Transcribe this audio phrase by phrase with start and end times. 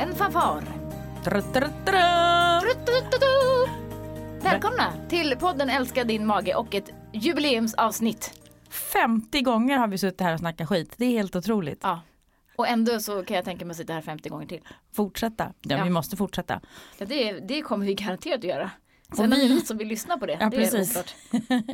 [0.00, 0.62] En fanfar.
[4.42, 8.40] Välkomna till podden Älska din mage och ett jubileumsavsnitt.
[8.70, 10.94] 50 gånger har vi suttit här och snackat skit.
[10.96, 11.80] Det är helt otroligt.
[11.82, 12.00] Ja.
[12.56, 14.60] Och ändå så kan jag tänka mig att sitta här 50 gånger till.
[14.92, 15.52] Fortsätta.
[15.60, 15.84] Ja, Ja.
[15.84, 16.60] vi måste fortsätta.
[16.98, 18.70] Ja, det, det kommer vi garanterat att göra.
[19.10, 20.36] Och Sen är vi- det något som vill lyssna på det.
[20.40, 20.90] Ja, det är precis.
[20.90, 21.14] oklart.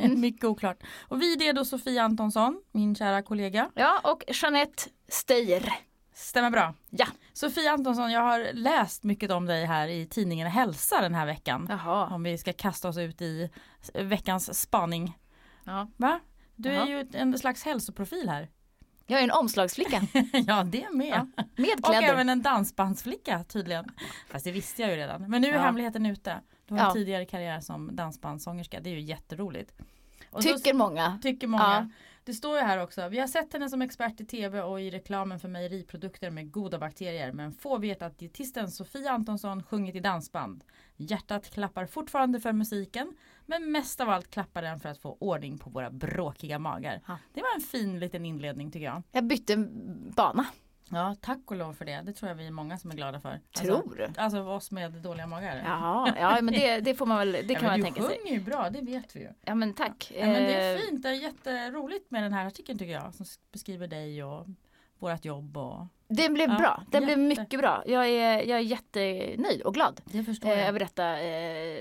[0.17, 0.77] Mycket oklart.
[1.07, 3.69] Och vi är då Sofia Antonsson, min kära kollega.
[3.75, 5.73] Ja, och Jeanette Steijer.
[6.17, 6.73] Stämmer bra.
[6.89, 7.05] Ja.
[7.33, 11.67] Sofia Antonsson, jag har läst mycket om dig här i tidningen Hälsa den här veckan.
[11.69, 12.07] Jaha.
[12.15, 13.49] Om vi ska kasta oss ut i
[13.93, 15.17] veckans spaning.
[15.63, 15.87] Ja.
[15.97, 16.19] Va?
[16.55, 16.83] Du Jaha.
[16.83, 18.49] är ju en slags hälsoprofil här.
[19.07, 20.01] Jag är en omslagsflicka
[20.47, 21.07] ja, det med.
[21.35, 21.43] Ja.
[21.55, 22.07] med Och kläder.
[22.07, 23.85] även en dansbandsflicka tydligen.
[24.29, 25.21] Fast det visste jag ju redan.
[25.29, 25.59] Men nu är Ja.
[25.61, 26.41] hemligheten ute.
[26.67, 26.93] Du har en Ja.
[26.93, 28.79] tidigare karriär som dansbandssångerska.
[28.79, 29.73] Det är ju jätteroligt.
[30.29, 31.19] Och Tycker många.
[31.21, 31.63] tycker många.
[31.63, 31.89] Ja.
[32.23, 33.09] Det står ju här också.
[33.09, 36.77] Vi har sett henne som expert i tv och i reklamen för mejeriprodukter med goda
[36.77, 37.31] bakterier.
[37.31, 40.63] Men få vet att dietisten Sofia Antonsson sjungit i dansband.
[40.97, 43.15] Hjärtat klappar fortfarande för musiken.
[43.45, 47.01] Men mest av allt klappar den för att få ordning på våra bråkiga magar.
[47.07, 47.17] Ja.
[47.33, 49.03] Det var en fin liten inledning tycker jag.
[49.11, 49.57] Jag bytte
[50.15, 50.45] bana.
[50.91, 52.01] Ja, tack och lov för det.
[52.05, 53.39] Det tror jag vi är många som är glada för.
[53.57, 54.07] Tror Alltså, du?
[54.21, 55.61] alltså oss med dåliga magar.
[55.65, 58.01] Jaha, ja men det, det får man väl, det Ja, kan men man du tänka
[58.01, 58.17] sig.
[58.17, 59.29] sjunger ju bra, det vet vi ju.
[59.45, 60.11] Ja men tack.
[60.15, 63.13] Ja, men det är Eh, fint, det är jätteroligt med den här artikeln tycker jag.
[63.15, 64.45] Som beskriver dig och
[64.99, 67.41] vårt jobb och Det blev Ja, bra, det blev jätte.
[67.41, 67.83] mycket bra.
[67.85, 70.67] Jag är, jag är jättenöjd och glad det förstår eh, jag.
[70.67, 71.19] över detta.
[71.19, 71.27] Eh,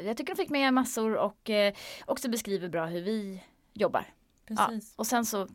[0.07, 1.73] jag tycker de fick med massor och eh,
[2.07, 4.05] också beskriver bra hur vi jobbar.
[4.49, 4.95] Ja, Precis.
[4.97, 5.49] och sen så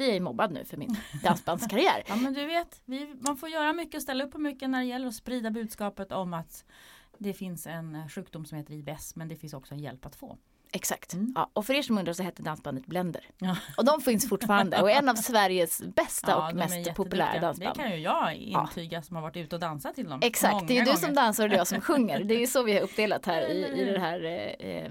[0.00, 2.02] blir jag mobbad nu för min dansbandskarriär.
[2.08, 4.78] Ja men du vet, vi, man får göra mycket och ställa upp på mycket när
[4.78, 6.64] det gäller att sprida budskapet om att
[7.18, 10.38] det finns en sjukdom som heter IBS men det finns också en hjälp att få.
[10.72, 11.12] Exakt.
[11.12, 11.32] Mm.
[11.34, 13.24] Ja, och för er som undrar så hette dansbandet Blender.
[13.38, 13.56] Ja.
[13.76, 17.76] Och de finns fortfarande och är en av Sveriges bästa Ja, och mest populära dansband.
[17.76, 20.20] Det kan ju jag intyga som har varit ute och dansat till dem.
[20.22, 20.98] Exakt, många det är ju du gånger.
[20.98, 22.24] som dansar och jag som sjunger.
[22.24, 24.24] Det är ju så vi har uppdelat här i, i det här
[24.58, 24.90] eh,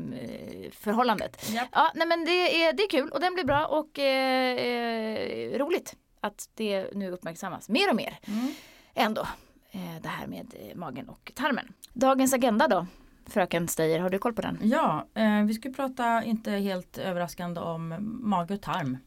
[0.72, 1.50] förhållandet.
[1.50, 1.68] Japp.
[1.72, 5.58] Ja, nej men det är, det är kul och den blir bra och eh, eh,
[5.60, 8.20] roligt att det nu uppmärksammas mer och mer.
[8.28, 8.54] Mm.
[8.94, 9.22] Ändå,
[9.72, 11.73] eh, det här med eh, magen och tarmen.
[11.94, 12.88] Dagens agenda då,
[13.30, 14.60] fröken Steijer, har du koll på den?
[14.62, 18.98] Ja, eh, vi ska prata inte helt överraskande om mage och tarm.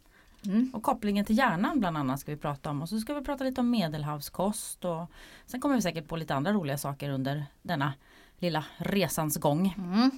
[0.46, 0.70] Mm.
[0.74, 2.82] Och kopplingen till hjärnan bland annat ska vi prata om.
[2.82, 4.84] Och så ska vi prata lite om medelhavskost.
[4.84, 5.10] Och
[5.46, 7.92] sen kommer vi säkert på lite andra roliga saker under denna
[8.38, 9.74] lilla resans gång.
[9.78, 10.10] Mm,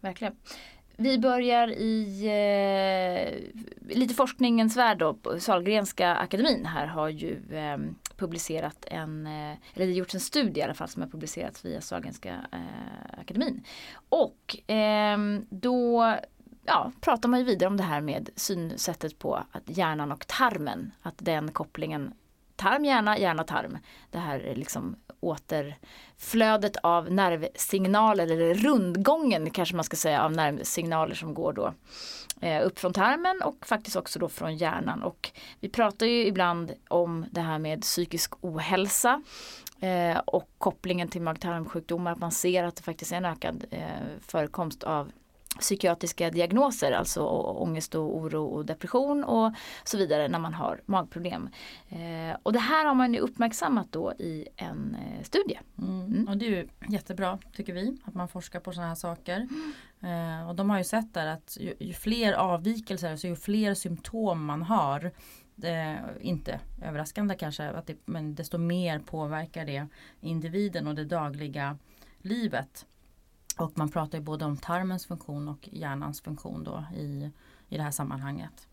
[0.00, 0.36] verkligen.
[0.96, 3.59] Vi börjar i eh,
[3.94, 5.18] lite forskningens värld då.
[5.38, 7.78] Sahlgrenska akademin här har ju eh,
[8.16, 11.64] publicerat en, eh, eller det har gjorts en studie i alla fall som har publicerats
[11.64, 13.64] via Sahlgrenska eh, akademin.
[14.08, 16.14] Och ehm, då
[16.64, 20.92] ja, pratar man ju vidare om det här med synsättet på att hjärnan och tarmen,
[21.02, 22.12] att den kopplingen
[22.60, 23.78] tarm, hjärna, hjärna, tarm.
[24.10, 31.34] Det här liksom återflödet av nervsignaler eller rundgången kanske man ska säga av nervsignaler som
[31.34, 31.74] går då
[32.40, 35.02] eh, upp från tarmen och faktiskt också då från hjärnan.
[35.02, 39.22] Och vi pratar ju ibland om det här med psykisk ohälsa
[39.80, 42.12] eh, och kopplingen till mag-tarmsjukdomar.
[42.12, 43.80] Att man ser att det faktiskt är en ökad eh,
[44.20, 45.10] förekomst av
[45.58, 49.52] psykiatriska diagnoser, alltså ångest och oro och depression och
[49.84, 51.48] så vidare när man har magproblem.
[51.88, 55.58] Eh, och det här har man ju uppmärksammat då i en eh, studie.
[55.78, 56.06] Mm.
[56.06, 56.28] Mm.
[56.28, 59.48] Och det är ju jättebra tycker vi att man forskar på sådana här saker.
[60.00, 63.74] Eh, och de har ju sett där att ju, ju fler avvikelser, så ju fler
[63.74, 65.12] symptom man har
[65.62, 69.86] eh, inte överraskande kanske, att det, men desto mer påverkar det
[70.20, 71.78] individen och det dagliga
[72.22, 72.86] livet.
[73.58, 77.30] Och man pratar ju både om tarmens funktion och hjärnans funktion då i,
[77.68, 78.68] i det här sammanhanget.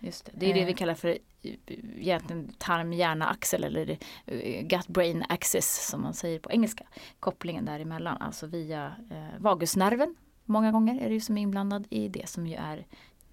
[0.00, 0.32] Just det.
[0.34, 0.66] det är det Eh.
[0.66, 6.84] vi kallar för eh, tarm-hjärna-axel eller eh, gut-brain axis som man säger på engelska.
[7.20, 10.16] Kopplingen däremellan, alltså via eh, vagusnerven.
[10.44, 12.86] Många gånger är det ju som är inblandad i det som ju är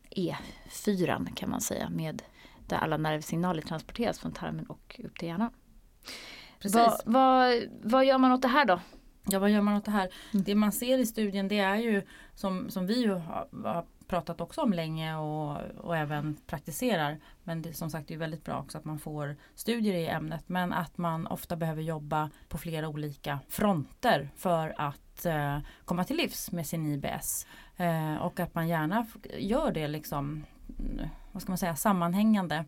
[0.09, 2.22] E4 kan man säga med
[2.67, 5.51] där alla nervsignaler transporteras från tarmen och upp till hjärnan.
[6.59, 6.75] Precis.
[6.75, 8.79] Vad, vad, vad gör man åt det här då?
[9.27, 10.09] Ja, vad gör man åt det här?
[10.33, 10.43] Mm.
[10.43, 12.01] Det man ser i studien det är ju
[12.35, 17.19] som, som vi har, har pratat också om länge och, och även praktiserar.
[17.43, 20.43] Men det, som sagt det är väldigt bra också att man får studier i ämnet.
[20.49, 26.17] Men att man ofta behöver jobba på flera olika fronter för att eh, komma till
[26.17, 27.47] livs med sin IBS.
[27.78, 29.07] Eh, och att man gärna
[29.37, 30.43] gör det liksom
[31.35, 32.66] vad ska man säga, sammanhängande.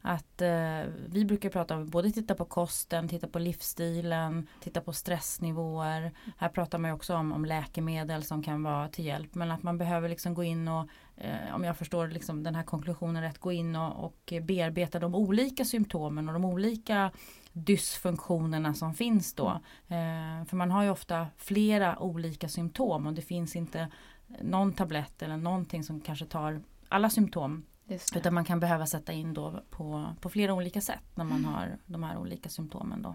[0.00, 4.92] Att eh, vi brukar prata om både titta på kosten, titta på livsstilen, titta på
[4.92, 6.12] stressnivåer.
[6.36, 9.34] Här pratar man ju också om, om läkemedel som kan vara till hjälp.
[9.34, 12.62] Men att man behöver liksom gå in och eh, om jag förstår liksom den här
[12.62, 17.10] konklusionen rätt, gå in och, och bearbeta de olika symptomen och de olika
[17.52, 19.48] dysfunktionerna som finns då.
[19.88, 23.88] Eh, för man har ju ofta flera olika symptom och det finns inte
[24.42, 27.64] någon tablett eller någonting som kanske tar alla symptom.
[28.16, 31.54] Utan man kan behöva sätta in då på, på flera olika sätt när man mm.
[31.54, 33.02] har de här olika symptomen.
[33.02, 33.14] Då.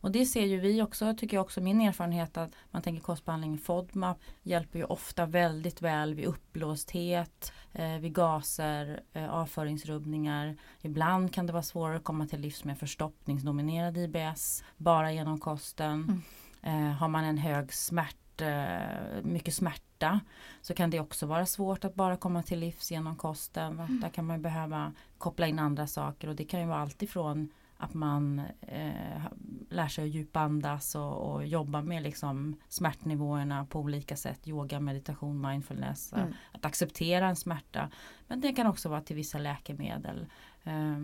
[0.00, 3.58] Och det ser ju vi också, tycker jag också min erfarenhet att man tänker kostbehandling
[3.58, 10.56] FODMAP hjälper ju ofta väldigt väl vid uppblåsthet, eh, vid gaser, eh, avföringsrubbningar.
[10.80, 16.22] Ibland kan det vara svårare att komma till livs med förstoppningsdominerad IBS bara genom kosten.
[16.62, 16.90] Mm.
[16.90, 20.20] Eh, har man en hög smärt, eh, mycket smärta
[20.60, 23.80] så kan det också vara svårt att bara komma till livs genom kosten.
[23.80, 24.00] Mm.
[24.00, 27.94] Där kan man behöva koppla in andra saker och det kan ju vara alltifrån att
[27.94, 29.22] man eh,
[29.68, 34.48] lär sig att djupandas och, och jobba med liksom smärtnivåerna på olika sätt.
[34.48, 36.12] Yoga, meditation, mindfulness.
[36.12, 36.32] Mm.
[36.52, 37.90] Att acceptera en smärta.
[38.26, 40.26] Men det kan också vara till vissa läkemedel.
[40.64, 40.98] Eh,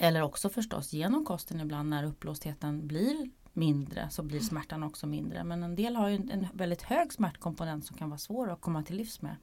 [0.00, 5.44] eller också förstås genom kosten ibland när upplåstheten blir mindre så blir smärtan också mindre.
[5.44, 8.82] Men en del har ju en väldigt hög smärtkomponent som kan vara svår att komma
[8.82, 9.36] till livs med.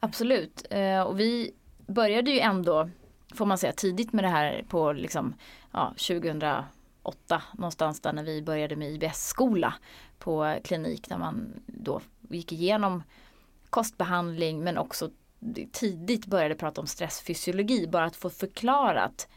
[0.00, 0.66] Absolut.
[0.70, 1.54] Eh, och vi
[1.86, 2.90] började ju ändå
[3.34, 5.34] får man säga tidigt med det här på liksom,
[5.72, 9.74] ja, 2008 någonstans där när vi började med IBS-skola
[10.18, 13.02] på klinik där man då gick igenom
[13.70, 15.10] kostbehandling men också
[15.72, 19.28] tidigt började prata om stressfysiologi bara att få förklarat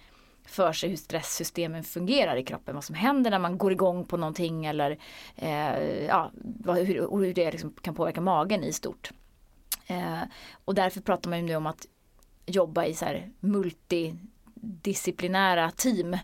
[0.49, 2.75] för sig hur stresssystemen fungerar i kroppen.
[2.75, 4.97] Vad som händer när man går igång på någonting eller
[5.35, 6.31] eh, ja,
[6.65, 9.11] hur, hur det liksom kan påverka magen i stort.
[9.87, 10.19] Eh,
[10.65, 11.85] och därför pratar man ju nu om att
[12.45, 16.17] jobba i så här multidisciplinära team.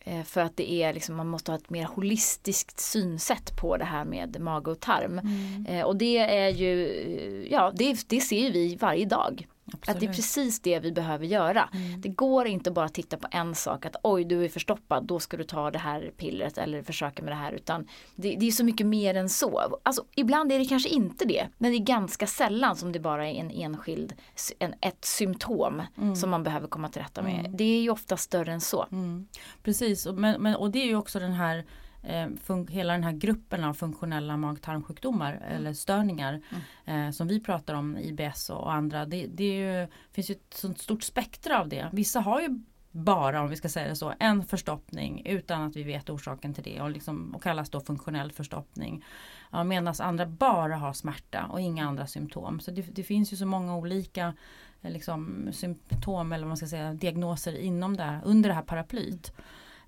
[0.00, 3.84] Eh, för att det är liksom, man måste ha ett mer holistiskt synsätt på det
[3.84, 5.18] här med mage och tarm.
[5.18, 5.66] Mm.
[5.66, 9.46] Eh, och det är ju, ja det, det ser vi varje dag.
[9.66, 9.88] Absolut.
[9.88, 11.68] Att det är precis det vi behöver göra.
[11.72, 12.00] Mm.
[12.00, 15.20] Det går inte bara att titta på en sak att oj du är förstoppad då
[15.20, 18.50] ska du ta det här pillret eller försöka med det här utan det, det, är
[18.50, 19.78] så mycket mer än så.
[19.82, 23.28] Alltså, ibland är det kanske inte det men det är ganska sällan som det bara
[23.28, 24.14] är en enskild,
[24.58, 26.16] en, ett symptom mm.
[26.16, 27.40] som man behöver komma till rätta med.
[27.40, 27.56] Mm.
[27.56, 28.86] Det är ju ofta större än så.
[28.92, 29.26] Mm.
[29.62, 31.64] Precis och, men, men, och det är ju också den här
[32.06, 35.56] eh, hela den här gruppen av funktionella mag-tarmsjukdomar mm.
[35.56, 36.40] eller störningar
[36.84, 37.06] mm.
[37.06, 39.04] eh, som vi pratar om, IBS och, och andra.
[39.04, 41.88] Det, det ju, finns ju ett sånt stort spektra av det.
[41.92, 42.60] Vissa har ju
[42.96, 46.64] bara, om vi ska säga det så, en förstoppning utan att vi vet orsaken till
[46.64, 49.04] det och, liksom, och kallas då funktionell förstoppning.
[49.50, 52.60] Ja, Medan andra bara har smärta och inga andra symptom.
[52.60, 54.34] Så det, det finns ju så många olika
[54.82, 59.32] eh, liksom, symptom eller vad man ska säga, diagnoser inom det, under det här paraplyt.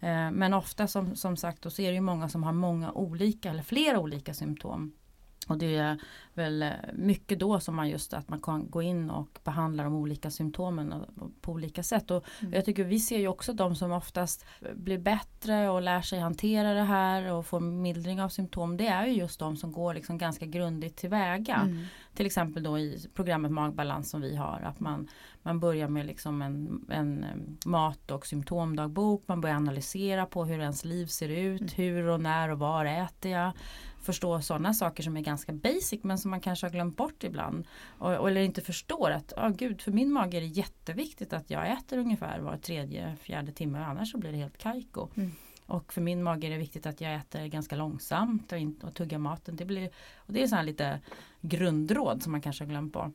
[0.01, 2.93] Eh, men ofta som, som sagt då så är det ju många som har många
[2.93, 4.93] olika eller flera olika symptom.
[5.47, 5.99] Och det är
[6.35, 9.95] väl eh, mycket då som man just att man kan gå in och behandla de
[9.95, 10.95] olika symptomen
[11.41, 12.11] på olika sätt.
[12.11, 12.53] Och mm.
[12.53, 14.45] Jag tycker vi ser ju också de som oftast
[14.75, 18.77] blir bättre och lär sig hantera det här och får mildring av symptom.
[18.77, 21.57] Det är ju just de som går liksom ganska grundligt tillväga.
[21.57, 21.85] Mm.
[22.15, 24.61] Till exempel då i programmet Magbalans som vi har.
[24.61, 25.09] Att man,
[25.47, 27.27] man börjar med liksom en, en
[27.67, 29.25] mat och symptomdagbok.
[29.27, 31.61] Man börjar analysera på hur ens liv ser ut.
[31.61, 31.73] Mm.
[31.77, 33.53] Hur och när och var äter jag
[34.03, 37.67] förstå sådana saker som är ganska basic men som man kanske har glömt bort ibland.
[37.99, 41.73] Och, eller inte förstår att, oh, gud för min mage är det jätteviktigt att jag
[41.73, 45.09] äter ungefär var tredje, fjärde timme annars så blir det helt kajko.
[45.15, 45.33] Mm.
[45.67, 49.19] Och för min mage är det viktigt att jag äter ganska långsamt och, och tuggar
[49.19, 49.57] maten.
[49.57, 51.01] Det, blir, och det är så lite
[51.41, 53.15] grundråd som man kanske har glömt bort.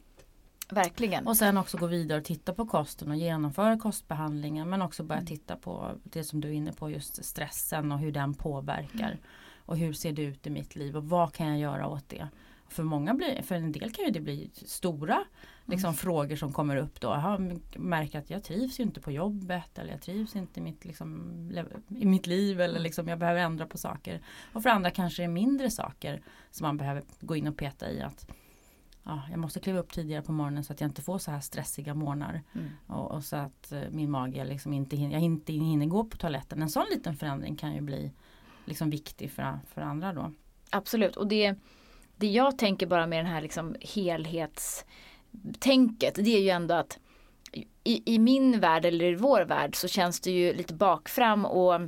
[0.71, 1.27] Verkligen.
[1.27, 5.19] Och sen också gå vidare och titta på kosten och genomföra kostbehandlingen men också börja
[5.19, 5.27] mm.
[5.27, 9.07] titta på det som du är inne på just stressen och hur den påverkar.
[9.07, 9.17] Mm.
[9.65, 12.27] Och hur ser det ut i mitt liv och vad kan jag göra åt det?
[12.67, 15.23] För många blir, för en del kan ju det bli stora
[15.65, 15.97] liksom, mm.
[15.97, 17.07] frågor som kommer upp då.
[17.07, 21.31] Jag märker att jag trivs inte på jobbet eller jag trivs inte i mitt, liksom,
[21.87, 24.21] i mitt liv eller liksom, jag behöver ändra på saker.
[24.53, 27.91] Och för andra kanske det är mindre saker som man behöver gå in och peta
[27.91, 28.01] i.
[28.01, 28.27] att
[29.03, 31.39] ja, Jag måste kliva upp tidigare på morgonen så att jag inte får så här
[31.39, 32.41] stressiga morgnar.
[32.53, 32.69] Mm.
[32.87, 36.17] Och, och, så att uh, min mage liksom inte hinner, jag inte hinner gå på
[36.17, 36.61] toaletten.
[36.61, 38.11] En sån liten förändring kan ju bli
[38.65, 40.31] liksom viktig för, för andra då.
[40.69, 41.55] Absolut och det,
[42.17, 46.99] det jag tänker bara med den här liksom helhetstänket det är ju ändå att
[47.83, 51.81] i, i min värld eller i vår värld så känns det ju lite bakfram och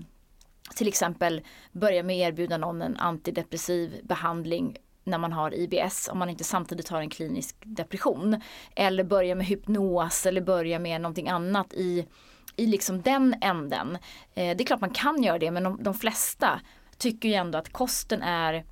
[0.76, 1.42] till exempel
[1.72, 6.44] börja med att erbjuda någon en antidepressiv behandling när man har IBS om man inte
[6.44, 8.42] samtidigt har en klinisk depression.
[8.76, 12.08] Eller börja med hypnos eller börja med någonting annat i
[12.56, 13.98] i liksom den änden.
[14.34, 16.62] Eh, det är klart man kan göra det men de, de flesta
[16.98, 18.66] tycker ju ändå att kosten är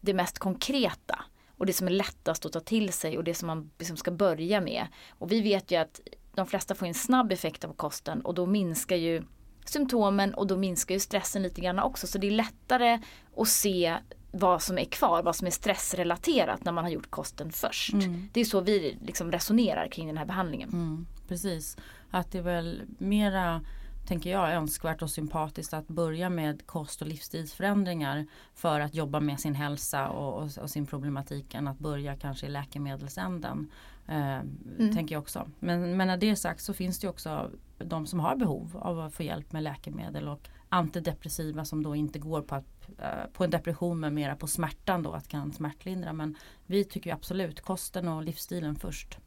[0.00, 1.24] det mest konkreta.
[1.56, 4.10] och det som är lättast att ta till sig och det som man liksom ska
[4.10, 4.86] börja med.
[5.10, 6.00] Och vi vet ju att
[6.34, 9.22] de flesta får en snabb effekt av kosten och då minskar ju
[9.64, 12.06] symptomen och då minskar ju stressen lite grann också.
[12.06, 12.98] Så det är lättare
[13.36, 13.96] att se
[14.32, 17.92] vad som är kvar, vad som är stressrelaterat när man har gjort kosten först.
[17.92, 18.28] Mm.
[18.32, 20.68] Det är så vi liksom resonerar kring den här behandlingen.
[20.68, 21.76] Mm, precis,
[22.10, 23.60] att det är väl mera
[24.06, 29.40] tänker jag önskvärt och sympatiskt att börja med kost och livsstilsförändringar för att jobba med
[29.40, 33.70] sin hälsa och, och, och sin problematik än att börja kanske i läkemedelsänden.
[34.08, 34.96] Eh, mm.
[34.96, 35.50] Tänker jag också.
[35.58, 39.00] Men, men när det är sagt så finns det också de som har behov av
[39.00, 43.44] att få hjälp med läkemedel och antidepressiva som då inte går på, att, eh, på
[43.44, 46.12] en depression men mera på smärtan då att kan smärtlindra.
[46.12, 46.36] Men
[46.66, 49.18] vi tycker absolut kosten och livsstilen först.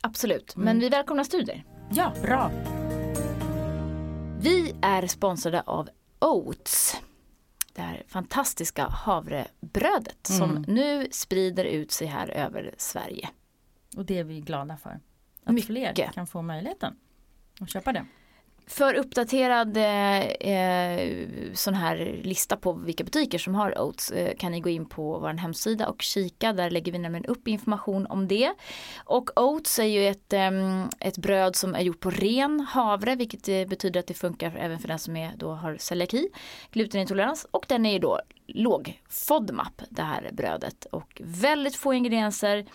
[0.00, 0.64] Absolut, mm.
[0.64, 1.64] men vi välkomnar studier.
[1.90, 2.50] Ja, bra.
[4.40, 7.02] Vi är sponsrade av Oats.
[7.72, 10.38] Det här fantastiska havrebrödet mm.
[10.38, 13.28] som nu sprider ut sig här över Sverige.
[13.96, 15.00] Och det är vi glada för.
[15.44, 15.66] Att Mycket.
[15.66, 16.96] fler kan få möjligheten
[17.60, 18.06] att köpa det.
[18.72, 24.60] För uppdaterad eh, sån här lista på vilka butiker som har Oats eh, kan ni
[24.60, 26.52] gå in på vår hemsida och kika.
[26.52, 28.52] Där lägger vi nämligen upp information om det.
[29.04, 33.48] Och Oats är ju ett, eh, ett bröd som är gjort på ren havre vilket
[33.48, 36.28] eh, betyder att det funkar även för den som är, då har celiaki,
[36.70, 42.66] glutenintolerans och den är ju då låg FODMAP det här brödet och väldigt få ingredienser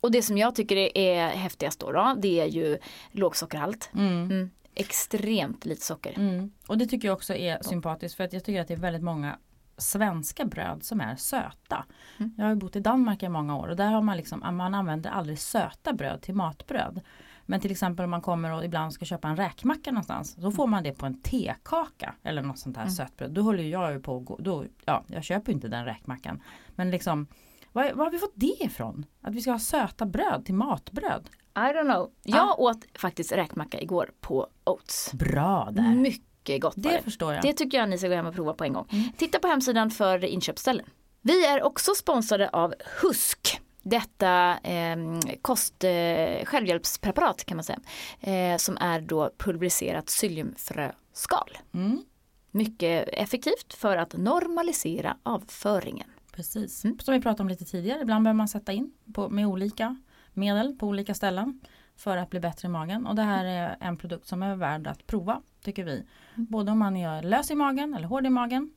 [0.00, 2.78] och det som jag tycker är häftigast då, då det är ju
[3.12, 3.90] lågsockerhalt.
[3.94, 4.30] Mm.
[4.30, 6.18] Mm extremt lite socker.
[6.18, 6.50] Mm.
[6.68, 9.02] Och det tycker jag också är sympatiskt för att jag tycker att det är väldigt
[9.02, 9.38] många
[9.76, 11.84] svenska bröd som är söta.
[12.18, 12.34] Mm.
[12.38, 15.10] Jag har bott i Danmark i många år och där har man liksom, man använder
[15.10, 17.00] aldrig söta bröd till matbröd.
[17.46, 20.34] Men till exempel om man kommer och ibland ska köpa en räkmacka någonstans.
[20.34, 22.94] Då får man det på en tekaka eller något sånt här mm.
[22.94, 23.30] sötbröd.
[23.30, 26.42] Då håller jag ju på att gå, då, ja jag köper inte den räkmackan.
[26.68, 27.26] Men liksom
[27.72, 29.06] var, var har vi fått det ifrån?
[29.20, 31.30] Att vi ska ha söta bröd till matbröd?
[31.54, 32.10] I don't know.
[32.22, 32.54] Jag ah.
[32.58, 35.12] åt faktiskt räkmacka igår på Oats.
[35.12, 35.94] Bra där.
[35.94, 37.02] Mycket gott Det det.
[37.02, 37.42] förstår jag.
[37.42, 38.86] Det tycker jag ni ska gå hem och prova på en gång.
[38.90, 39.12] Mm.
[39.16, 40.86] Titta på hemsidan för inköpsställen.
[41.22, 43.60] Vi är också sponsrade av Husk.
[43.82, 44.96] Detta eh,
[45.42, 47.78] kost, eh, självhjälpspreparat kan man säga.
[48.20, 51.58] Eh, som är då pulveriserat psylliumfröskal.
[51.74, 52.02] Mm.
[52.50, 56.08] Mycket effektivt för att normalisera avföringen.
[56.32, 56.98] Precis, mm.
[56.98, 58.02] som vi pratade om lite tidigare.
[58.02, 59.96] Ibland behöver man sätta in på, med olika
[60.34, 61.60] medel på olika ställen
[61.96, 63.06] för att bli bättre i magen.
[63.06, 65.92] Och det här är en produkt som är värd att prova tycker vi.
[66.34, 66.46] Mm.
[66.50, 68.72] Både om man är lös i magen eller hård i magen.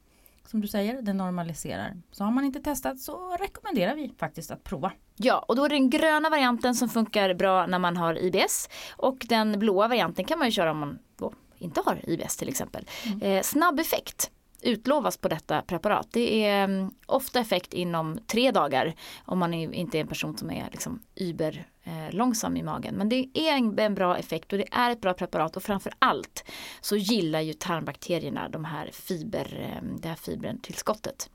[0.46, 2.02] Som du säger, det normaliserar.
[2.12, 4.92] Så har man inte testat så rekommenderar vi faktiskt att prova.
[5.16, 8.70] Ja, och då är det den gröna varianten som funkar bra när man har IBS.
[8.98, 11.00] Och den blåa varianten kan man ju köra om man
[11.58, 12.86] inte har IBS till exempel.
[13.06, 13.22] Mm.
[13.22, 14.32] Eh, snabb effekt
[14.66, 16.08] utlovas på detta preparat.
[16.12, 18.94] Det är mm, ofta effekt inom tre dagar
[19.26, 22.96] om man inte är en person som är liksom über eh, långsam i magen.
[22.96, 25.94] Men det är en, en, bra effekt och det är ett bra preparat och framför
[26.00, 26.44] allt
[26.82, 31.30] så gillar ju tarmbakterierna de här fiber, eh, det här fibertillskottet.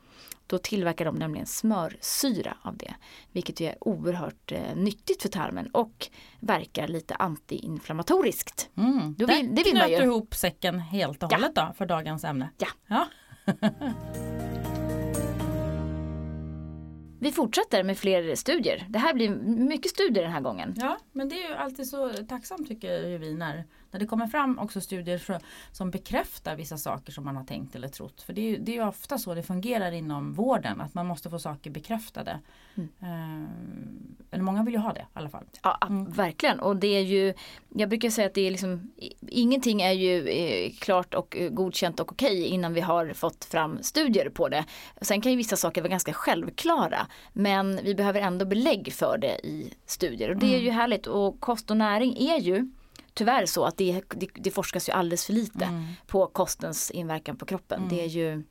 [0.51, 2.95] Då tillverkar de nämligen smörsyra av det.
[3.33, 6.09] Vilket är oerhört eh, nyttigt för tarmen och
[6.41, 8.71] verkar lite antiinflammatoriskt.
[8.77, 9.15] Mm.
[9.19, 9.97] Då vill, det vill man ju.
[9.97, 11.67] ihop säcken helt och hållet ja.
[11.67, 12.51] då för dagens ämne.
[12.59, 12.69] Ja.
[12.87, 13.07] ja.
[17.21, 18.87] Vi fortsätter med fler studier.
[18.89, 20.75] Det här blir mycket studier den här gången.
[20.77, 24.59] Ja, men det är ju alltid så tacksamt tycker vi när när det kommer fram
[24.59, 25.41] också studier för,
[25.73, 28.23] som bekräftar vissa saker som man har tänkt eller trott.
[28.23, 31.39] För det är, det är ofta så det fungerar inom vården att man måste få
[31.39, 32.41] saker bekräftade.
[32.75, 32.89] Mm.
[33.01, 33.51] Eh,
[34.31, 35.45] eller många vill ju ha det i alla fall.
[35.63, 36.13] Ja mm.
[36.13, 37.35] verkligen och det är ju
[37.69, 38.93] Jag brukar säga att det är liksom
[39.29, 43.83] Ingenting är ju eh, klart och eh, godkänt och okej innan vi har fått fram
[43.83, 44.65] studier på det.
[45.01, 49.47] Sen kan ju vissa saker vara ganska självklara men vi behöver ändå belägg för det
[49.47, 50.65] i studier och det är mm.
[50.65, 52.71] ju härligt och kost och näring är ju
[53.15, 55.85] tyvärr så att det, det, det forskas ju alldeles för lite mm.
[56.07, 57.79] på kostens inverkan på kroppen.
[57.79, 57.89] Mm.
[57.89, 58.43] Det är ju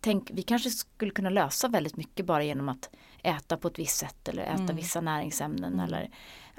[0.00, 2.90] Tänk, vi kanske skulle kunna lösa väldigt mycket bara genom att
[3.22, 4.76] äta på ett visst sätt eller äta mm.
[4.76, 5.84] vissa näringsämnen mm.
[5.84, 6.10] eller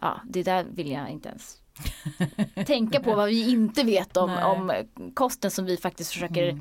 [0.02, 1.62] ja, det där vill jag inte ens
[2.68, 4.72] tänka på vad vi inte vet om, om
[5.14, 6.60] kosten som vi faktiskt försöker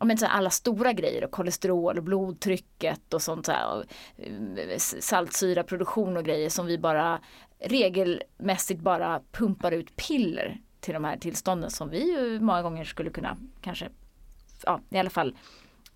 [0.00, 0.08] mm.
[0.08, 3.84] men, så alla stora grejer och kolesterol och blodtrycket och sånt så här, och,
[4.24, 7.20] eh, saltsyraproduktion och grejer som vi bara
[7.58, 13.10] regelmässigt bara pumpar ut piller till de här tillstånden som vi ju många gånger skulle
[13.10, 13.88] kunna kanske,
[14.62, 15.36] ja i alla fall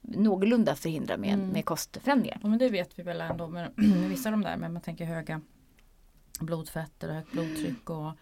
[0.00, 1.49] någorlunda förhindra med, mm.
[1.49, 2.38] med kostförändringar.
[2.42, 3.70] Ja, men det vet vi väl ändå med
[4.08, 5.40] vissa av de där, men man tänker höga
[6.40, 8.12] blodfetter och högt blodtryck och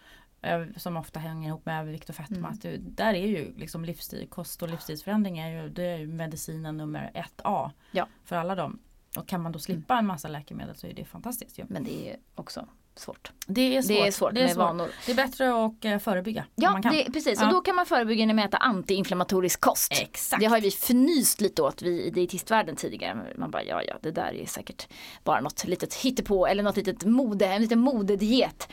[0.77, 2.57] som ofta hänger ihop med övervikt och fetma.
[2.63, 2.79] Mm.
[2.95, 7.11] där är ju liksom livsstil, kost och livsstilsförändring är ju, det är ju medicinen nummer
[7.13, 8.07] ett A ja.
[8.23, 8.79] för alla dem.
[9.17, 11.57] Och kan man då slippa en massa läkemedel så är det fantastiskt.
[11.57, 11.65] Ja.
[11.69, 13.31] Men det är också svårt.
[13.45, 14.63] Det är svårt, det är svårt det är med svårt.
[14.63, 14.89] vanor.
[15.05, 16.45] Det är bättre att eh, förebygga.
[16.55, 17.39] Ja, det, precis.
[17.39, 17.47] Ja.
[17.47, 19.91] Och då kan man förebygga genom att äta antiinflammatorisk kost.
[20.01, 20.39] Exakt.
[20.39, 23.17] Det har vi fnyst lite åt vi i dietistvärlden tidigare.
[23.37, 24.87] Man bara ja ja det där är säkert
[25.23, 28.69] bara något litet hittepå eller något litet mode, en liten modediet.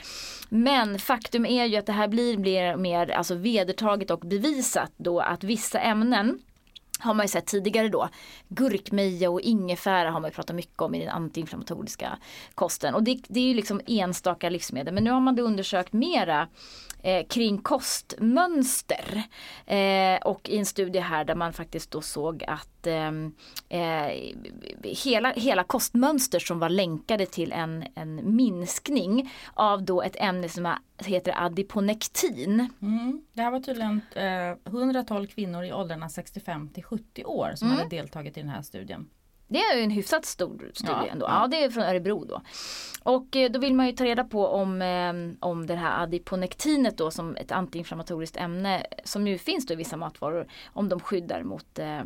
[0.48, 5.20] Men faktum är ju att det här blir mer, mer alltså vedertaget och bevisat då
[5.20, 6.38] att vissa ämnen
[7.00, 8.09] har man ju sett tidigare då.
[8.49, 12.19] Gurkmeja och ingefära har man ju pratat mycket om i den antiinflammatoriska
[12.54, 12.95] kosten.
[12.95, 14.95] Och det, det är ju liksom enstaka livsmedel.
[14.95, 16.49] Men nu har man då undersökt mera
[17.02, 19.23] eh, kring kostmönster.
[19.66, 23.34] Eh, och i en studie här där man faktiskt då såg att ehm,
[23.68, 24.34] eh,
[24.82, 30.75] hela, hela kostmönster som var länkade till en, en minskning av då ett ämne som
[30.99, 32.68] heter adiponektin.
[32.82, 33.22] Mm.
[33.32, 37.78] Det här var tydligen eh, 112 kvinnor i åldrarna 65 till 70 år som Mm.
[37.78, 39.08] hade deltagit i den här studien.
[39.52, 41.26] Det är ju en hyfsat stor studie Ja, ändå.
[41.26, 41.40] ja.
[41.42, 42.40] Ja, det är från Örebro då.
[43.02, 45.12] Och eh, då vill man ju ta reda på om, eh,
[45.49, 49.96] om det här adiponektinet då som ett antiinflammatoriskt ämne som ju finns då i vissa
[49.96, 50.46] matvaror.
[50.72, 52.04] Om de skyddar mot eh, eh,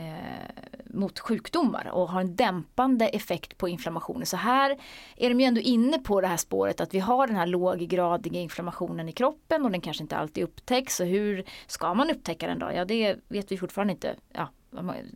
[0.00, 4.26] Eh, mot sjukdomar och har en dämpande effekt på inflammationen.
[4.26, 4.78] Så här
[5.16, 8.40] är de ju ändå inne på det här spåret att vi har den här låggradiga
[8.40, 10.96] inflammationen i kroppen och den kanske inte alltid upptäcks.
[10.96, 12.70] Så hur ska man upptäcka den då?
[12.74, 14.16] Ja det vet vi fortfarande inte.
[14.32, 14.48] Ja,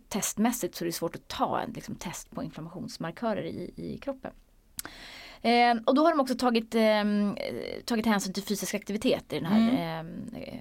[0.08, 4.32] testmässigt så är det svårt att ta en liksom, test på inflammationsmarkörer i, i kroppen.
[5.44, 7.04] Eh, och då har de också tagit, eh,
[7.84, 9.98] tagit hänsyn till fysisk aktivitet i den här eh,
[10.42, 10.54] eh,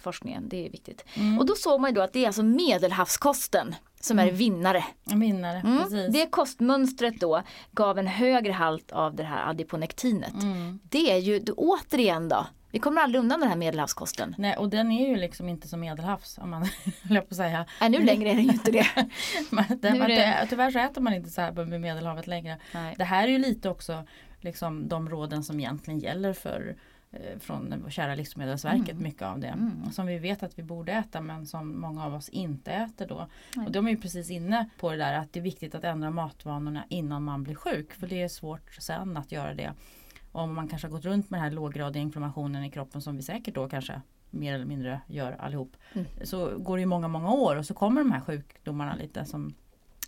[0.00, 0.48] forskningen.
[0.48, 1.04] Det är viktigt.
[1.14, 1.38] Mm.
[1.38, 4.84] Och då såg man ju då att det är alltså medelhavskosten som är vinnare.
[5.10, 5.78] En vinnare, Mm.
[5.78, 6.12] precis.
[6.12, 10.42] Det kostmönstret då gav en högre halt av det här adiponektinet.
[10.42, 10.78] Mm.
[10.82, 14.34] Det är ju återigen då, vi kommer aldrig undan den här medelhavskosten.
[14.38, 16.62] Nej, och den är ju liksom inte så medelhavs om man
[17.02, 17.66] höll på att säga.
[17.80, 18.86] Nej, nu längre är det ju inte det.
[19.82, 22.58] Nu är man, det- tyvärr så äter man inte så här med Medelhavet längre.
[22.74, 22.94] Nej.
[22.98, 24.04] Det här är ju lite också
[24.40, 26.76] liksom, de råden som egentligen gäller för
[27.10, 29.02] eh, från kära Livsmedelsverket, Mm.
[29.02, 29.46] mycket av det.
[29.48, 29.92] Mm.
[29.92, 33.28] Som vi vet att vi borde äta men som många av oss inte äter då.
[33.56, 33.66] Nej.
[33.66, 36.10] Och de är ju precis inne på det där att det är viktigt att ändra
[36.10, 37.92] matvanorna innan man blir sjuk.
[37.92, 39.72] För det är svårt sen att göra det.
[40.32, 43.22] Om man kanske har gått runt med den här låggradiga inflammationen i kroppen som vi
[43.22, 45.76] säkert då kanske mer eller mindre gör allihop.
[45.92, 46.06] Mm.
[46.22, 49.54] Så går det ju många, många år och så kommer de här sjukdomarna lite som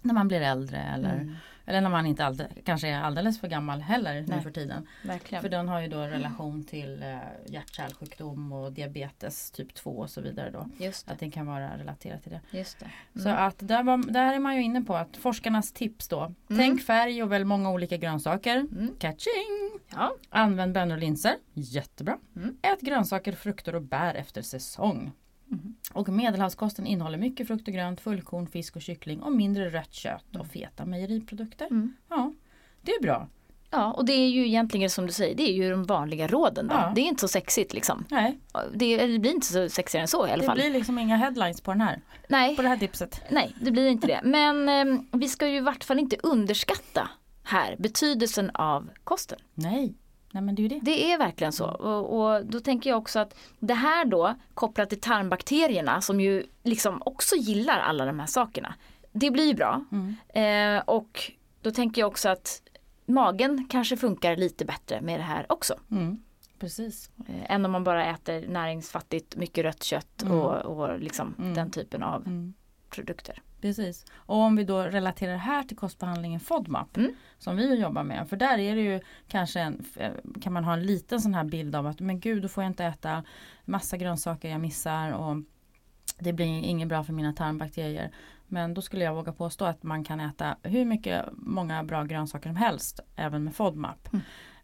[0.05, 1.35] när man blir äldre eller, Mm,
[1.67, 4.43] eller när man inte alldeles, kanske är alldeles för gammal heller nu Nej.
[4.43, 4.87] för tiden.
[5.03, 5.43] verkligen.
[5.43, 10.21] För den har ju då relation till eh, hjärt-kärlsjukdom och diabetes typ 2 och så
[10.21, 10.69] vidare då.
[10.79, 11.12] Just det.
[11.12, 12.59] Att det kan vara relaterat till det.
[12.59, 13.21] Just det.
[13.21, 16.35] Så att där, var, där är man ju inne på att forskarnas tips då.
[16.49, 18.57] Tänk färg och välj många olika grönsaker.
[18.57, 18.95] Mm.
[18.99, 19.81] Catching!
[19.95, 20.14] Ja.
[20.31, 21.35] Använd bönor och linser.
[21.55, 22.19] Jättebra.
[22.37, 22.57] Mm.
[22.62, 25.12] Ät grönsaker, frukter och bär efter säsong.
[25.46, 25.74] Mhm.
[25.92, 30.37] Och medelhavskosten innehåller mycket frukt och grönt, fullkorn, fisk och kyckling och mindre rött kött
[30.38, 31.66] och feta mejeriprodukter.
[31.66, 31.96] Mm.
[32.09, 32.33] Ja,
[32.83, 33.28] det är bra.
[33.70, 36.68] ja, och det är ju egentligen som du säger, det är ju de vanliga råden
[36.68, 36.74] då.
[36.74, 36.92] Ja.
[36.94, 38.04] Det är inte så sexigt liksom.
[38.11, 38.38] Nej,
[38.74, 40.57] Det, det blir inte så sexigare än så i alla det fall.
[40.57, 43.20] blir liksom inga headlines på den här, Nej, på det här tipset.
[43.30, 44.20] nej, det blir inte det.
[44.24, 47.11] Men eh, vi ska ju i vart fall inte underskatta
[47.42, 49.38] här betydelsen av kosten.
[49.54, 49.94] Nej,
[50.35, 50.81] nej men det är det.
[50.83, 51.66] Det är verkligen så.
[51.66, 56.47] Och, och då tänker jag också att det här då kopplat till tarmbakterierna som ju
[56.62, 58.75] liksom också gillar alla de här sakerna.
[59.12, 59.85] Det blir bra.
[59.92, 60.77] Mm.
[60.79, 62.62] Eh, och då tänker jag också att
[63.07, 65.75] magen kanske funkar lite bättre med det här också.
[65.90, 66.23] Mm.
[66.59, 67.11] Precis.
[67.29, 70.38] Eh, än om man bara äter näringsfattigt, mycket rött kött Mm.
[70.38, 71.55] och, och liksom Mm.
[71.55, 72.55] den typen av Mm.
[72.90, 73.42] produkter.
[73.64, 74.05] Precis.
[74.14, 77.14] Och om vi då relaterar det här till kostbehandlingen FODMAP Mm.
[77.38, 78.29] som vi jobbar med.
[78.29, 81.44] För där är det ju kanske en, eh, kan man ha en liten sån här
[81.44, 83.24] bild av att men gud då får jag inte äta
[83.64, 85.37] massa grönsaker jag missar och
[86.18, 88.11] det blir inget bra för mina tarmbakterier.
[88.46, 92.48] Men då skulle jag våga påstå att man kan äta hur mycket, många bra grönsaker
[92.48, 94.09] som helst även med FODMAP.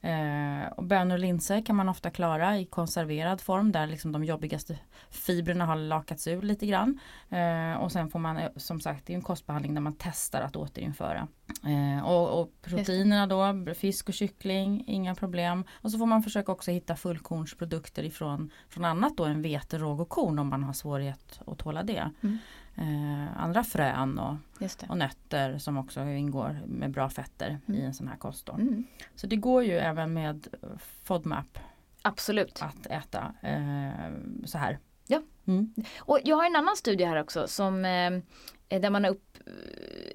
[0.02, 4.24] Eh, och bönor och linser kan man ofta klara i konserverad form där liksom de
[4.24, 4.78] jobbigaste
[5.10, 7.00] fibrerna har lakats ur lite grann.
[7.28, 10.40] Eh, och sen får man eh, som sagt, det är en kostbehandling där man testar
[10.40, 11.28] att återinföra.
[11.64, 15.64] Eh, och, och proteinerna då, fisk och kyckling, inga problem.
[15.72, 20.00] Och så får man försöka också hitta fullkornsprodukter ifrån från annat då än vete, råg
[20.00, 22.10] och korn om man har svårighet att tåla det.
[22.22, 22.38] Mm.
[22.76, 24.36] Eh, andra frön och,
[24.88, 27.84] och nötter som också ingår med bra fetter i Mm.
[27.86, 28.48] en sån här kost.
[28.48, 28.84] Mm.
[29.14, 30.48] Så det går ju även med
[31.04, 31.58] FODMAP
[32.02, 32.62] Absolut.
[32.62, 34.10] att äta eh,
[34.44, 34.78] så här.
[35.06, 35.22] Ja.
[35.46, 35.74] Mm.
[35.98, 39.38] Och jag har en annan studie här också som eh, där man har upp,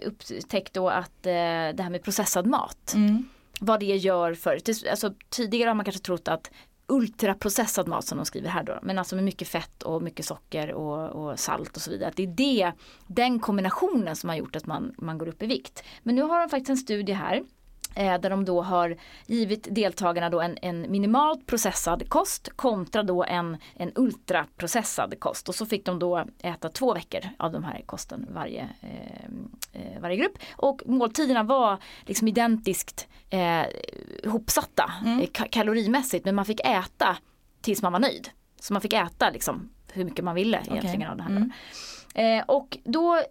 [0.06, 1.32] upptäckt då att eh,
[1.74, 2.94] det här med processad mat.
[2.96, 3.30] Mm.
[3.60, 6.52] Vad det gör för, alltså tidigare har man kanske trott att
[6.88, 8.80] ultraprocessad mat som de skriver här då.
[8.82, 12.10] Men alltså med mycket fett och mycket socker och, och, salt och så vidare.
[12.10, 12.71] Att det är det,
[13.08, 15.84] den kombinationen som har gjort att man, man går upp i vikt.
[16.04, 17.43] Men nu har de faktiskt en studie här
[17.96, 23.58] där de då har givit deltagarna då en, en minimalt processad kost kontra då en,
[23.76, 25.50] en ultraprocessad kost.
[25.50, 29.26] Och så fick de då äta två veckor av de här kosten varje, eh,
[29.74, 30.38] eh varje grupp.
[30.56, 33.66] Och måltiderna var liksom identiskt eh,
[34.32, 35.20] hopsatta mm.
[35.20, 37.18] Eh, kalorimässigt men man fick äta
[37.62, 38.30] tills man var nöjd.
[38.60, 41.12] Så man fick äta liksom hur mycket man ville egentligen okay.
[41.12, 41.30] av det här.
[41.30, 41.52] Mm.
[42.16, 43.22] Eh, och då,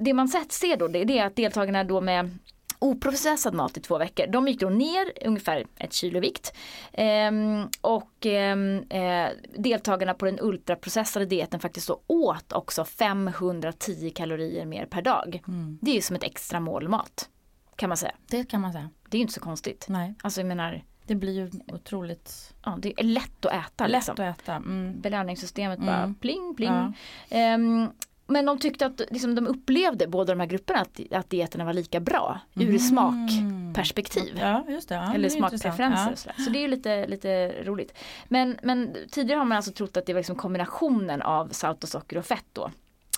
[0.00, 2.38] det man sett ser då det är det att deltagarna då med
[2.78, 4.26] oprocessad mat i två veckor.
[4.26, 6.56] De gick då ner ungefär ett kilo vikt.
[6.92, 14.66] Ehm, och ehm, eh, deltagarna på den ultraprocessade dieten faktiskt då åt också 510 kalorier
[14.66, 15.42] mer per dag.
[15.48, 15.78] Mm.
[15.82, 17.28] Det är ju som ett extra målmat.
[17.76, 18.14] Kan man säga.
[18.26, 18.90] Det kan man säga.
[19.10, 19.86] Det är ju inte så konstigt.
[19.88, 20.14] Nej.
[20.22, 23.86] Alltså jag menar det blir ju otroligt Ja det är lätt att äta.
[23.86, 24.12] Lätt liksom.
[24.12, 24.54] att äta.
[24.54, 25.00] Mm.
[25.00, 26.14] Belöningssystemet bara mm.
[26.14, 26.94] pling pling.
[27.28, 27.54] Ja.
[27.54, 27.90] Um,
[28.26, 31.72] men de tyckte att liksom, de upplevde, båda de här grupperna, att, att dieterna var
[31.72, 32.78] lika bra ur mm.
[32.78, 34.38] smakperspektiv.
[34.40, 34.94] Ja, just det.
[34.94, 36.34] Ja, Eller smakpreferenser.
[36.36, 36.44] Ja.
[36.44, 37.98] Så det är lite, lite roligt.
[38.28, 41.88] Men, men tidigare har man alltså trott att det var liksom kombinationen av salt och
[41.88, 42.70] socker och fett då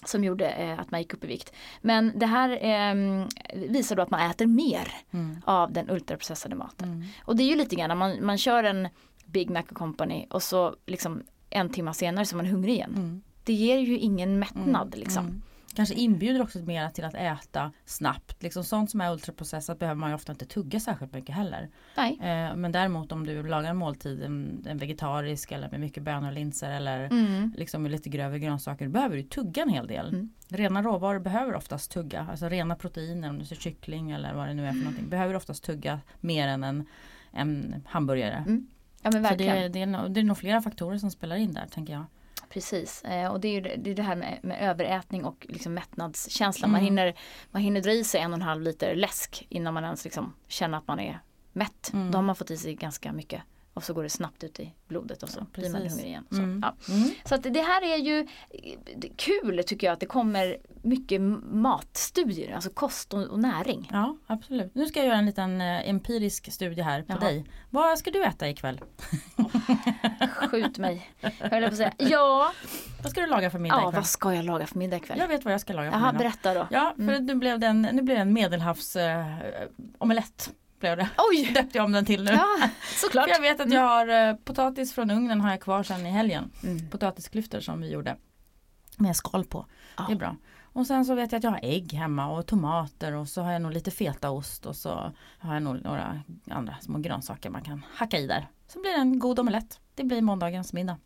[0.05, 1.53] som gjorde eh, att man gick upp i vikt.
[1.81, 5.37] Men det här eh, visar då att man äter mer mm.
[5.45, 6.89] av den ultraprocessade maten.
[6.89, 7.05] Mm.
[7.25, 8.89] Och det är ju lite grann man, man kör en
[9.25, 13.23] Big Mac Company och så liksom en timme senare så är man hungrig igen.
[13.49, 15.27] Mm det ger ju ingen mättnad mm, liksom.
[15.27, 15.43] Mm.
[15.75, 18.43] Kanske inbjuder också mer till att äta snabbt.
[18.43, 21.71] Liksom sånt som är ultraprocessat behöver man ju ofta inte tugga särskilt mycket heller.
[21.97, 22.13] Nej.
[22.13, 26.29] Eh, men däremot om du lagar en måltid, en, en vegetarisk eller med mycket bönor
[26.29, 27.53] och linser eller mm.
[27.57, 28.85] liksom med lite grövre grönsaker.
[28.85, 30.09] Då behöver du tugga en hel del.
[30.09, 30.31] Mm.
[30.49, 32.27] Rena råvaror behöver oftast tugga.
[32.31, 35.09] Alltså rena proteiner, om du ser kyckling eller vad det nu är för någonting.
[35.09, 36.85] Behöver oftast tugga mer än en,
[37.33, 38.45] en hamburgare.
[38.47, 38.67] Mm.
[39.03, 39.57] Ja men verkligen.
[39.57, 42.05] Så det, det, är det är nog flera faktorer som spelar in där tänker jag.
[42.49, 45.47] Precis, eh, och det är ju det, det, är det här med, med, överätning och
[45.49, 46.65] liksom mättnadskänsla.
[46.65, 46.73] Mm.
[46.73, 47.15] Man, hinner,
[47.51, 50.35] man hinner dra i sig en och en halv liter läsk innan man ens liksom
[50.49, 51.21] känner att man är
[51.53, 51.91] mätt.
[51.93, 52.11] Mm.
[52.11, 53.43] Då har man fått i sig ganska mycket
[53.79, 56.27] och så går det snabbt ut i blodet och så ja, blir man hungrig igen.
[56.31, 56.61] Så, mm.
[56.63, 56.95] ja.
[56.95, 57.11] mm.
[57.25, 58.27] så att det här är ju
[59.17, 63.89] kul tycker jag att det kommer mycket matstudier, alltså kost och, och näring.
[63.93, 64.75] Ja absolut.
[64.75, 67.19] Nu ska jag göra en liten eh, empirisk studie här på Jaha.
[67.19, 67.45] dig.
[67.71, 68.81] Vad ska du äta ikväll?
[69.37, 69.47] Oh,
[70.49, 71.93] skjut mig, höll jag på att säga.
[71.99, 72.53] Ja.
[73.03, 73.95] Vad ska du laga för middag ja, ikväll?
[73.95, 75.19] vad ska jag laga för middag ikväll?
[75.19, 76.19] Jag vet vad jag ska laga för Jaha, middag.
[76.19, 76.67] berätta då.
[76.71, 77.27] Ja, för mm.
[77.27, 79.27] nu blev det en, nu blev det en medelhavs äh,
[79.99, 81.09] omelett blev det.
[81.31, 81.53] Oj!
[81.55, 82.31] Döpte jag om den till nu.
[82.31, 83.25] Ja, såklart.
[83.25, 86.11] För jag vet att jag har eh, potatis från ugnen har jag kvar sedan i
[86.11, 86.51] helgen.
[86.63, 86.91] Mm.
[86.91, 88.17] Potatisklyftor som vi gjorde.
[88.97, 89.67] Med skal på.
[89.97, 90.05] Ja.
[90.07, 90.37] Det är bra.
[90.73, 93.53] Och sen så vet jag att jag har ägg hemma och tomater och så har
[93.53, 97.85] jag nog lite fetaost och så har jag nog några andra små grönsaker man kan
[97.95, 98.49] hacka i där.
[98.69, 99.81] Så blir det en god omelett.
[99.95, 100.99] Det blir måndagens middag.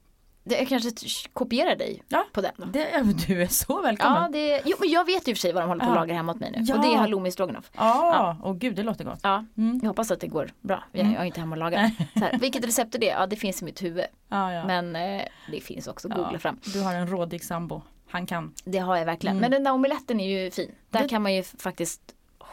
[0.45, 0.91] Jag kanske
[1.33, 2.53] kopierar dig ja, på den.
[2.73, 4.23] Det, du är så välkommen.
[4.23, 6.15] Ja, det, jo, men jag vet ju för sig vad de håller på att laga
[6.15, 6.59] hemma åt mig nu.
[6.61, 6.75] Ja.
[6.75, 7.71] Och det är halloumi stroganoff.
[7.77, 9.21] Ja, och gud det låter gott.
[9.23, 9.81] Ja, mm.
[9.83, 10.85] jag hoppas att det går bra.
[10.93, 11.13] Jag, mm.
[11.13, 11.91] jag är inte hemma och lagar.
[12.15, 13.07] Så här, vilket recept är det?
[13.07, 14.05] Ja, det finns i mitt huvud.
[14.29, 14.67] Ja, ja.
[14.67, 16.61] Men eh, det finns också googla fram.
[16.73, 17.83] Du har en rådig sambo.
[18.09, 18.55] Han kan.
[18.65, 19.37] Det har jag verkligen.
[19.37, 19.41] Mm.
[19.41, 20.71] Men den där omeletten är ju fin.
[20.91, 21.09] Där det...
[21.09, 22.03] kan man ju faktiskt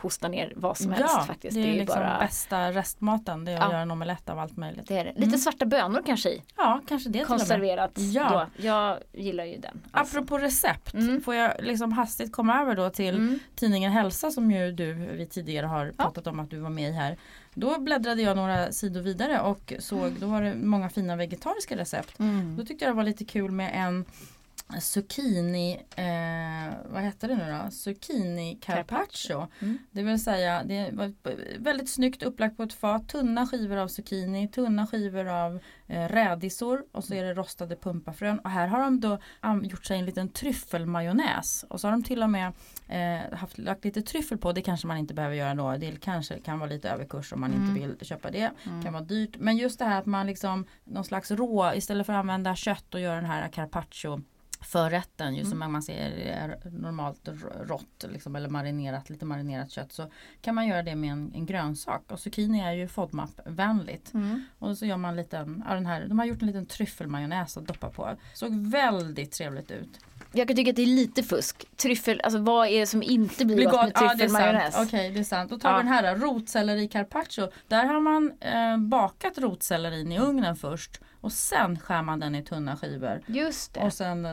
[0.02, 1.56] hosta ner vad som helst ja, faktiskt.
[1.56, 2.20] Det är, det är liksom bara...
[2.20, 3.72] bästa restmaten, det är att ja.
[3.72, 4.88] göra en omelett av allt möjligt.
[4.88, 5.12] Det är det.
[5.12, 5.40] Lite mm.
[5.40, 6.44] svarta bönor kanske i.
[6.58, 7.92] Ja, kanske det Konserverat.
[7.96, 8.30] Ja.
[8.58, 8.64] Då.
[8.64, 9.82] Jag gillar ju den.
[9.92, 10.18] Alltså.
[10.18, 11.22] Apropå recept, mm.
[11.22, 13.40] får jag liksom hastigt komma över då till mm.
[13.56, 16.94] tidningen Hälsa som ju du, vi tidigare har pratat om att du var med i
[16.94, 17.18] här.
[17.54, 22.20] Då bläddrade jag några sidor vidare och såg, då var det många fina vegetariska recept.
[22.20, 22.56] Mm.
[22.58, 24.06] Då tyckte jag det var lite kul med en
[24.78, 27.72] zucchini, eh, vad hette det nu då?
[27.72, 29.48] Zucchini carpaccio.
[29.60, 29.78] Mm.
[29.92, 31.14] Det vill säga det var
[31.60, 33.08] väldigt snyggt upplagt på ett fat.
[33.08, 38.40] Tunna skivor av zucchini, tunna skivor av eh, rädisor och så är det rostade pumpafrön.
[38.40, 39.20] Och här har de då
[39.64, 41.66] gjort sig en liten tryffelmajonnäs.
[41.70, 42.54] Och så har de till och med
[42.88, 44.52] eh, haft, lagt lite tryffel på.
[44.52, 45.78] Det kanske man inte behöver göra då.
[45.78, 47.68] Det kanske kan vara lite överkurs om man mm.
[47.68, 48.52] inte vill köpa det.
[48.64, 48.84] Mm.
[48.84, 49.38] kan vara dyrt.
[49.40, 52.94] Men just det här att man liksom någon slags rå istället för att använda kött
[52.94, 54.22] och göra den här carpaccio
[54.62, 55.50] förrätten ju mm.
[55.50, 57.30] som man ser är normalt
[57.62, 61.46] rått liksom, eller marinerat, lite marinerat kött så kan man göra det med en, en
[61.46, 64.14] grönsak och zucchini är ju FODMAP-vänligt.
[64.14, 64.44] Mm.
[64.60, 67.68] Och så gör man liten, ja, den här, de har gjort en liten tryffelmajonnäs att
[67.68, 68.18] doppa på.
[68.34, 70.00] Såg väldigt trevligt ut.
[70.32, 71.66] Jag kan tycka att det är lite fusk.
[71.76, 74.74] Tryffel, alltså vad är det som inte blir, blir gott med tryffelmajonnäs?
[74.76, 75.50] Ja, Okej, okay, det är sant.
[75.50, 75.78] Då tar ja.
[75.78, 77.52] vi den här rotselleri carpaccio.
[77.68, 82.44] Där har man eh, bakat rotsellerin i ugnen först och sen skär man den i
[82.44, 83.22] tunna skivor.
[83.28, 83.80] Just det.
[83.80, 84.24] Och sen,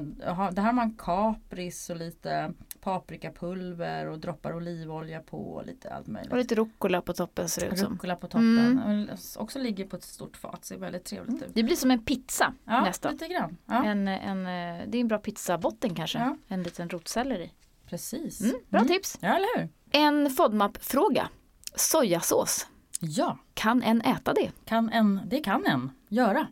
[0.52, 6.32] där har man kapris och lite paprikapulver och droppar olivolja på och lite allt möjligt.
[6.32, 7.92] Och lite rucola på toppen ser det ut som.
[7.94, 8.80] Rucola på toppen.
[8.86, 9.08] Mm.
[9.38, 11.54] Också ligger på ett stort fat, ser väldigt trevligt ut.
[11.54, 13.12] Det blir som en pizza Ja, nästan.
[13.12, 13.56] lite grann.
[13.66, 16.18] Ja, En, en, eh, det är en bra pizzabotten kanske.
[16.18, 16.36] Ja.
[16.48, 17.50] En liten rotselleri.
[17.88, 18.40] precis.
[18.40, 18.88] Mm, bra Mm.
[18.88, 19.18] tips.
[19.20, 19.68] Ja, eller hur?
[19.90, 21.28] En FODMAP-fråga.
[21.74, 22.66] Sojasås.
[23.00, 24.50] Ja, Kan en äta det?
[24.64, 26.46] kan en, det kan en göra.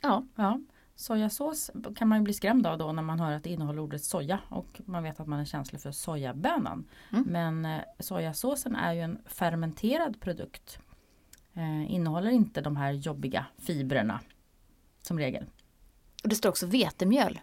[0.00, 0.24] Ja.
[0.36, 0.60] Ja.
[0.94, 4.04] Sojasås kan man ju bli skrämd av då när man hör att det innehåller ordet
[4.04, 6.84] soja och man vet att man är känslig för sojabönan.
[7.12, 7.24] Mm.
[7.28, 10.78] Men eh, sojasåsen är ju en fermenterad produkt.
[11.54, 14.20] Eh, innehåller inte de här jobbiga fibrerna
[15.02, 15.46] som regel.
[16.22, 17.40] Och det står också vetemjöl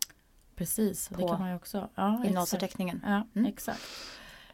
[0.55, 1.89] Precis, det kan man ju också.
[1.95, 3.01] Ja, innehållsförteckningen.
[3.05, 3.51] Ja, Mm.
[3.53, 3.81] exakt.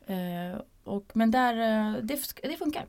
[0.05, 2.85] Eh, och, men där, eh, det, det funkar.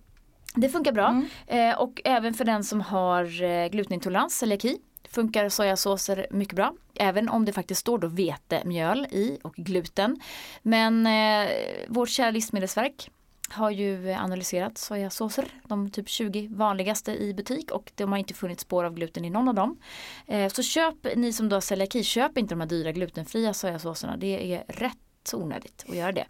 [0.55, 1.09] Det funkar bra.
[1.09, 1.27] Mm.
[1.47, 4.79] Eh, och även för den som har eh, glutenintolerans, celiaki,
[5.15, 6.75] funkar sojasåser mycket bra.
[6.95, 10.21] Även om det faktiskt står då vetemjöl i och gluten.
[10.63, 11.51] Men eh,
[11.89, 13.11] vårt kära livsmedelsverk
[13.49, 18.61] har ju analyserat sojasåser, de typ 20 vanligaste i butik och de har inte funnit
[18.61, 19.79] spår av gluten i någon av dem.
[20.27, 24.17] Eh, så köp, ni som då har celiaki, köp inte de här dyra glutenfria sojasåserna.
[24.17, 26.25] Det är rätt onödigt att göra det.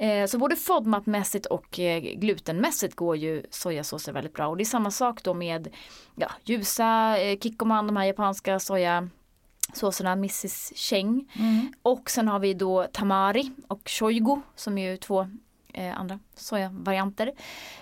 [0.00, 4.48] Eh, Så både FODMAP-mässigt och eh, glutenmässigt går ju sojasåser väldigt bra.
[4.48, 5.68] Och det är samma sak då med
[6.14, 11.28] ja, ljusa eh, Kikkoman, de här japanska sojasåserna, Mrs Cheng.
[11.38, 11.72] Mm.
[11.82, 15.28] Och sen har vi då Tamari och Shoigo som är ju två
[15.74, 17.26] eh, andra sojavarianter.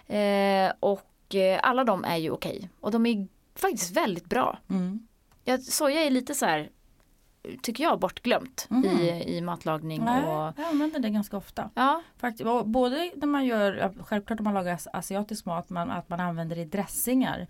[0.06, 2.68] Eh, och eh, alla de är ju okej.
[2.80, 4.58] Och de är faktiskt väldigt bra.
[4.70, 5.06] Mm.
[5.44, 6.70] Ja, soja är lite så här,
[7.62, 8.84] tycker jag, bortglömt Mhm.
[8.84, 10.04] i, i matlagning.
[10.04, 11.70] Nej, Och, jag använder det ganska ofta.
[11.74, 16.08] ja, Faktiskt, både när man gör, självklart om man lagar as- asiatisk mat, man, att
[16.08, 17.46] man använder det i dressingar.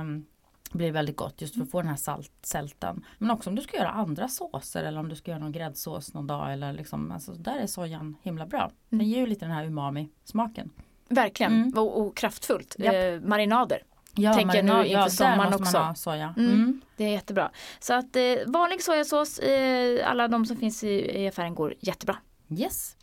[0.00, 0.26] Um,
[0.72, 3.04] blir väldigt gott just för att få den här salt, sälten.
[3.18, 6.14] Men också om du ska göra andra såser eller om du ska göra någon gräddsås
[6.14, 6.52] någon dag.
[6.52, 8.70] Eller liksom, alltså, där är sojan himla bra.
[8.88, 9.10] Den Mm.
[9.12, 10.70] ger ju lite den här umami-smaken.
[11.08, 11.52] verkligen.
[11.52, 11.72] Mm.
[11.78, 12.76] Och, och kraftfullt.
[12.78, 13.78] Eh, marinader.
[14.16, 15.92] Ja, Tänker nu inför där sommaren också.
[15.96, 16.34] Soja.
[16.36, 16.52] Mm.
[16.52, 16.80] Mm.
[16.96, 17.50] Det är jättebra.
[17.78, 22.16] Så att eh, vanlig sojasås, eh, alla de som finns i, i affären går jättebra.
[22.48, 22.96] Yes.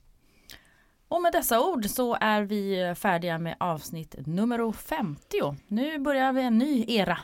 [1.08, 5.56] Och med dessa ord så är vi färdiga med avsnitt nummer 50.
[5.68, 7.20] Nu börjar vi en ny era.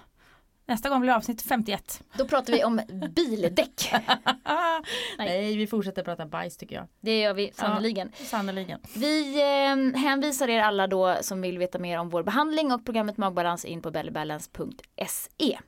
[0.70, 2.04] Nästa gång blir avsnitt 51.
[2.18, 2.82] Då pratar vi om
[3.16, 3.92] bildäck.
[5.18, 6.88] Nej, vi fortsätter prata bajs tycker jag.
[7.00, 8.12] Det gör vi sannoliken.
[8.16, 8.80] Sannerligen.
[8.96, 13.18] Vi eh, hänvisar er alla då som vill veta mer om vår behandling och programmet
[13.18, 15.60] Magbalans in på bellybalance.se.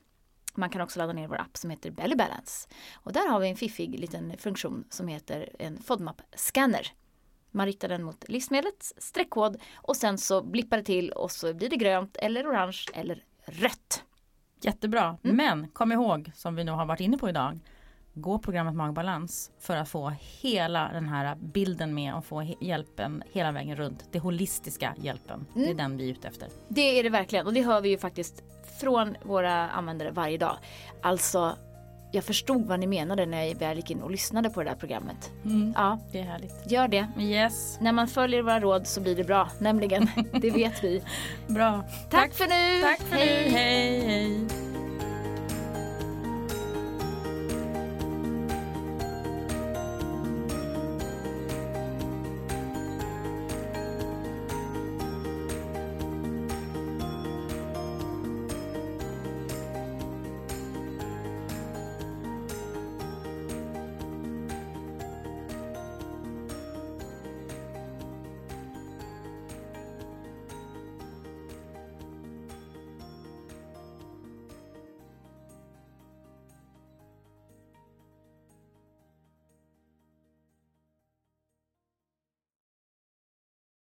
[0.54, 2.68] Man kan också ladda ner vår app som heter Belly Balance.
[2.94, 6.86] Och där har vi en fiffig liten funktion som heter en FODMAP-scanner.
[7.50, 11.68] Man riktar den mot livsmedlets streckkod och sen så blippar det till och så blir
[11.68, 14.04] det grönt eller orange eller rött.
[14.64, 15.16] Jättebra.
[15.24, 15.36] Mm.
[15.36, 17.58] Men kom ihåg, som vi nu har varit inne på idag,
[18.14, 23.52] gå programmet Magbalans för att få hela den här bilden med och få hjälpen hela
[23.52, 24.04] vägen runt.
[24.12, 25.46] Det holistiska hjälpen.
[25.54, 25.76] Det är Mm.
[25.76, 26.48] den vi är ute efter.
[26.68, 28.42] Det är det verkligen och det hör vi ju faktiskt
[28.80, 30.56] från våra användare varje dag.
[31.02, 31.56] Alltså,
[32.12, 34.76] jag förstod vad ni menade när jag väl gick in och lyssnade på det där
[34.76, 35.30] programmet.
[35.74, 36.70] Ja, Det är härligt.
[36.72, 37.06] gör det.
[37.18, 40.10] Yes, När man följer våra råd så blir det bra, nämligen.
[40.32, 41.02] Det vet vi.
[41.46, 41.84] bra.
[42.10, 42.82] Tack för nu!
[42.82, 43.44] Tack för Hej.
[43.50, 43.56] nu.
[43.56, 44.61] Hej, hej.